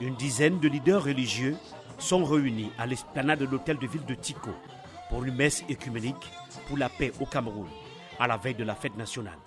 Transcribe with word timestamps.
Une 0.00 0.16
dizaine 0.16 0.58
de 0.58 0.68
leaders 0.68 1.04
religieux 1.04 1.56
sont 1.98 2.24
réunis 2.24 2.70
à 2.78 2.86
l'esplanade 2.86 3.40
de 3.40 3.44
l'hôtel 3.44 3.78
de 3.78 3.86
ville 3.86 4.04
de 4.04 4.14
Tico 4.14 4.50
pour 5.08 5.24
une 5.24 5.34
messe 5.34 5.62
écuménique 5.68 6.30
pour 6.66 6.78
la 6.78 6.88
paix 6.88 7.12
au 7.20 7.26
Cameroun 7.26 7.68
à 8.18 8.26
la 8.26 8.36
veille 8.36 8.54
de 8.54 8.64
la 8.64 8.74
fête 8.74 8.96
nationale. 8.96 9.38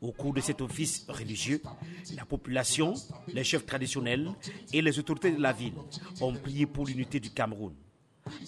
Au 0.00 0.12
cours 0.12 0.34
de 0.34 0.40
cet 0.40 0.60
office 0.60 1.06
religieux, 1.08 1.62
la 2.16 2.24
population, 2.24 2.94
les 3.28 3.44
chefs 3.44 3.64
traditionnels 3.66 4.30
et 4.72 4.82
les 4.82 4.98
autorités 4.98 5.32
de 5.32 5.40
la 5.40 5.52
ville 5.52 5.74
ont 6.20 6.32
prié 6.34 6.66
pour 6.66 6.86
l'unité 6.86 7.20
du 7.20 7.30
Cameroun. 7.30 7.74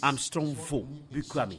Armstrong 0.02 0.54
Vo 0.54 0.86
Bukwame, 1.10 1.54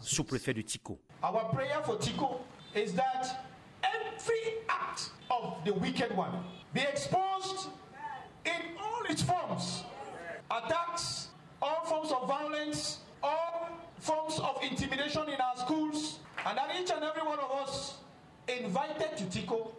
sous-préfet 0.00 0.54
de 0.54 0.62
Tico. 0.62 0.98
Our 1.22 1.50
prayer 1.50 1.82
for 1.84 1.98
Tico 1.98 2.40
is 2.74 2.92
that 2.94 3.44
every 3.82 4.58
act 4.65 4.65
of 5.30 5.56
the 5.64 5.72
wicked 5.72 6.14
one 6.16 6.32
be 6.72 6.80
exposed 6.80 7.68
in 8.44 8.76
all 8.80 9.02
its 9.08 9.22
forms. 9.22 9.84
Attacks, 10.50 11.28
all 11.60 11.84
forms 11.84 12.12
of 12.12 12.28
violence, 12.28 13.00
all 13.22 13.70
forms 13.98 14.38
of 14.38 14.58
intimidation 14.62 15.28
in 15.28 15.40
our 15.40 15.56
schools, 15.56 16.18
and 16.46 16.58
that 16.58 16.70
each 16.80 16.90
and 16.90 17.02
every 17.02 17.22
one 17.22 17.38
of 17.38 17.50
us 17.50 17.94
invited 18.46 19.16
to 19.16 19.24
Tico 19.30 19.72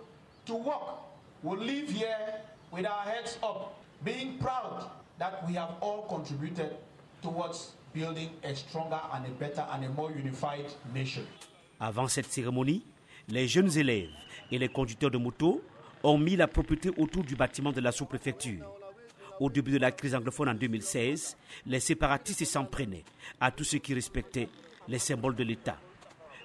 to 0.46 0.56
work 0.56 1.00
will 1.44 1.58
live 1.60 1.90
here 1.90 2.42
with 2.72 2.86
our 2.86 3.04
heads 3.04 3.38
up, 3.44 3.80
being 4.04 4.38
proud 4.40 4.90
that 5.20 5.48
we 5.48 5.54
have 5.54 5.72
all 5.82 6.04
contributed 6.10 6.76
towards 7.22 7.72
building 7.94 8.30
a 8.44 8.56
stronger 8.56 9.00
and 9.14 9.26
a 9.26 9.30
better 9.30 9.66
and 9.72 9.86
a 9.86 9.90
more 9.90 10.12
unified 10.12 10.66
nation. 10.94 11.26
Avant 11.80 12.08
cette 12.08 12.28
cérémonie, 12.28 12.84
les 13.30 13.48
jeunes 13.48 13.78
élèves 13.78 14.10
et 14.52 14.58
les 14.58 14.70
conducteurs 14.70 15.12
de 15.12 15.18
moto 15.18 15.62
ont 16.04 16.18
mis 16.18 16.36
la 16.36 16.48
propriété 16.48 16.90
autour 16.98 17.24
du 17.24 17.36
bâtiment 17.36 17.72
de 17.72 17.82
la 17.82 17.92
sous-préfecture. 17.92 18.66
Au 19.40 19.50
début 19.50 19.72
de 19.72 19.78
la 19.78 19.92
crise 19.92 20.16
anglophone 20.16 20.50
en 20.50 20.54
2016, 20.54 21.38
les 21.66 21.80
séparatistes 21.80 22.46
s'en 22.46 22.66
prenaient 22.66 23.04
à 23.40 23.52
tous 23.52 23.64
ceux 23.64 23.78
qui 23.78 23.94
respectaient 23.94 24.50
les 24.88 25.00
symboles 25.00 25.36
de 25.36 25.44
l'État. 25.44 25.78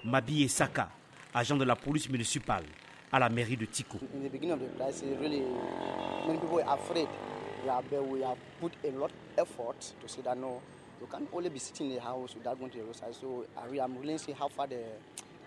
Mabi 0.03 0.47
Saka, 0.49 0.89
agent 1.33 1.57
de 1.57 1.63
la 1.63 1.75
police 1.75 2.09
municipale 2.09 2.65
à 3.11 3.19
la 3.19 3.29
mairie 3.29 3.57
de 3.57 3.65
Tico. 3.65 3.97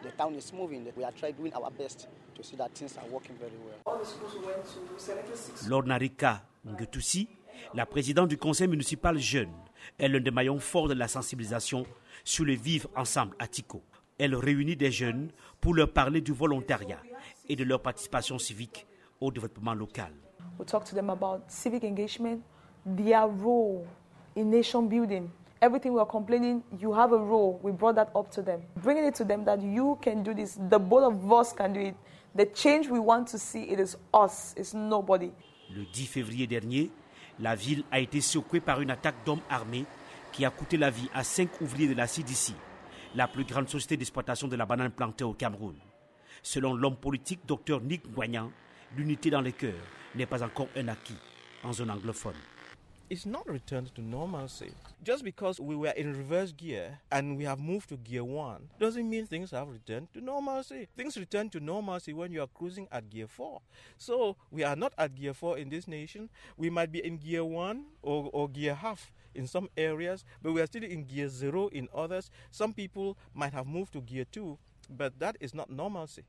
The 0.02 0.10
town 0.16 0.34
is 0.34 0.52
moving. 0.52 0.84
We 0.96 1.04
are 1.04 1.12
trying 1.12 1.34
doing 1.34 1.52
our 1.54 1.70
best 1.70 2.08
to 2.34 2.42
see 2.42 2.56
that 2.56 2.72
things 2.74 2.96
are 2.98 3.08
working 3.10 3.36
very 3.38 3.56
well. 3.64 3.76
All 3.86 3.98
the 3.98 4.04
schools 4.04 4.34
we 4.34 4.46
went 4.46 4.64
to, 4.64 5.68
Lord 5.68 5.86
Narika 5.86 6.42
Ngetussi, 6.64 7.28
la 7.74 7.86
présidente 7.86 8.28
du 8.28 8.36
conseil 8.38 8.68
municipal 8.68 9.18
jeune, 9.18 9.52
est 9.98 10.08
l'un 10.08 10.20
des 10.20 10.30
maillons 10.30 10.58
forts 10.58 10.88
de 10.88 10.94
la 10.94 11.08
sensibilisation 11.08 11.86
sur 12.24 12.44
le 12.44 12.54
vivre 12.54 12.88
ensemble 12.96 13.34
à 13.38 13.46
Tico. 13.46 13.82
Elle 14.18 14.34
réunit 14.34 14.76
des 14.76 14.90
jeunes 14.90 15.30
pour 15.60 15.74
leur 15.74 15.92
parler 15.92 16.20
du 16.20 16.32
volontariat 16.32 17.00
et 17.48 17.56
de 17.56 17.64
leur 17.64 17.80
participation 17.82 18.38
civique 18.38 18.86
au 19.20 19.30
développement 19.30 19.74
local. 19.74 20.12
We 20.58 20.66
talked 20.66 20.88
to 20.88 20.94
them 20.94 21.10
about 21.10 21.42
civic 21.48 21.84
engagement, 21.84 22.40
their 22.86 23.26
role 23.26 23.84
in 24.36 24.44
nation 24.50 24.82
building. 24.82 25.28
Everything 25.62 25.94
we 25.94 26.00
are 26.00 26.06
complaining, 26.06 26.62
you 26.78 26.92
have 26.92 27.12
a 27.12 27.18
role. 27.18 27.58
We 27.62 27.72
brought 27.72 27.94
that 27.94 28.10
up 28.14 28.30
to 28.32 28.42
them. 28.42 28.60
Bringing 28.82 29.06
it 29.06 29.14
to 29.14 29.24
them 29.24 29.42
that 29.46 29.62
you 29.62 29.98
can 30.02 30.22
do 30.22 30.34
this. 30.34 30.58
The 30.68 30.78
both 30.78 31.04
of 31.04 31.32
us 31.32 31.54
can 31.54 31.72
do 31.72 31.80
it. 31.80 31.94
The 32.34 32.44
change 32.44 32.90
we 32.90 32.98
want 32.98 33.28
to 33.28 33.38
see, 33.38 33.62
it 33.62 33.80
is 33.80 33.96
us, 34.12 34.52
it's 34.58 34.74
nobody. 34.74 35.32
Le 35.74 35.86
10 35.86 36.06
février 36.06 36.46
dernier, 36.46 36.90
la 37.40 37.54
ville 37.54 37.84
a 37.90 38.00
été 38.00 38.20
secouée 38.20 38.60
par 38.60 38.82
une 38.82 38.90
attaque 38.90 39.14
d'hommes 39.24 39.40
armés 39.48 39.86
qui 40.30 40.44
a 40.44 40.50
coûté 40.50 40.76
la 40.76 40.90
vie 40.90 41.08
à 41.14 41.24
cinq 41.24 41.58
ouvriers 41.62 41.88
de 41.88 41.94
la 41.94 42.06
CDC, 42.06 42.52
la 43.14 43.26
plus 43.26 43.44
grande 43.44 43.70
société 43.70 43.96
d'exploitation 43.96 44.48
de 44.48 44.56
la 44.56 44.66
banane 44.66 44.90
plantée 44.90 45.24
au 45.24 45.32
Cameroun. 45.32 45.74
Selon 46.42 46.74
l'homme 46.74 46.96
politique 46.96 47.40
Dr 47.46 47.80
Nick 47.80 48.06
Guagnan, 48.12 48.50
l'unité 48.94 49.30
dans 49.30 49.40
les 49.40 49.52
cœurs 49.52 49.72
n'est 50.14 50.26
pas 50.26 50.42
encore 50.42 50.68
un 50.76 50.88
acquis 50.88 51.16
en 51.64 51.72
zone 51.72 51.90
anglophone. 51.90 52.36
It's 53.08 53.26
not 53.26 53.48
returned 53.48 53.94
to 53.94 54.00
normalcy. 54.02 54.72
Just 55.02 55.22
because 55.22 55.60
we 55.60 55.76
were 55.76 55.90
in 55.90 56.16
reverse 56.16 56.52
gear 56.52 56.98
and 57.12 57.36
we 57.36 57.44
have 57.44 57.60
moved 57.60 57.88
to 57.90 57.96
gear 57.96 58.24
one 58.24 58.68
doesn't 58.80 59.08
mean 59.08 59.26
things 59.26 59.52
have 59.52 59.68
returned 59.68 60.12
to 60.14 60.20
normalcy. 60.20 60.88
Things 60.96 61.16
return 61.16 61.48
to 61.50 61.60
normalcy 61.60 62.12
when 62.12 62.32
you 62.32 62.42
are 62.42 62.48
cruising 62.48 62.88
at 62.90 63.08
gear 63.10 63.26
four. 63.28 63.60
So 63.96 64.36
we 64.50 64.64
are 64.64 64.76
not 64.76 64.92
at 64.98 65.14
gear 65.14 65.34
four 65.34 65.58
in 65.58 65.68
this 65.68 65.86
nation. 65.86 66.28
We 66.56 66.70
might 66.70 66.90
be 66.90 67.04
in 67.04 67.18
gear 67.18 67.44
one 67.44 67.84
or, 68.02 68.28
or 68.32 68.48
gear 68.48 68.74
half 68.74 69.12
in 69.34 69.46
some 69.46 69.68
areas, 69.76 70.24
but 70.42 70.52
we 70.52 70.60
are 70.60 70.66
still 70.66 70.84
in 70.84 71.04
gear 71.04 71.28
zero 71.28 71.68
in 71.68 71.88
others. 71.94 72.30
Some 72.50 72.72
people 72.72 73.16
might 73.34 73.52
have 73.52 73.66
moved 73.66 73.92
to 73.92 74.00
gear 74.00 74.24
two, 74.24 74.58
but 74.90 75.18
that 75.20 75.36
is 75.40 75.54
not 75.54 75.70
normalcy. 75.70 76.24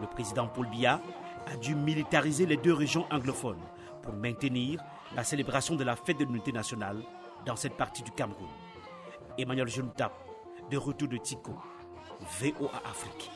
Le 0.00 0.06
président 0.08 0.48
Paul 0.48 0.66
Biya 0.66 1.00
a 1.46 1.56
dû 1.56 1.74
militariser 1.74 2.46
les 2.46 2.56
deux 2.56 2.72
régions 2.72 3.06
anglophones 3.10 3.58
pour 4.02 4.12
maintenir 4.14 4.82
la 5.14 5.24
célébration 5.24 5.76
de 5.76 5.84
la 5.84 5.96
fête 5.96 6.18
de 6.18 6.24
l'unité 6.24 6.52
nationale 6.52 7.02
dans 7.46 7.56
cette 7.56 7.76
partie 7.76 8.02
du 8.02 8.10
Cameroun. 8.10 8.48
Emmanuel 9.38 9.68
Juntap, 9.68 10.12
de 10.70 10.76
retour 10.76 11.08
de 11.08 11.16
Tico, 11.16 11.52
VOA 12.40 12.70
Afrique. 12.84 13.30